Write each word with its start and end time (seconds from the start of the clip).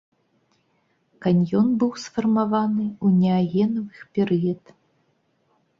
Каньён 1.25 1.67
быў 1.83 1.91
сфармаваны 2.05 2.87
ў 3.05 3.21
неагенавых 3.21 3.97
перыяд. 4.19 4.63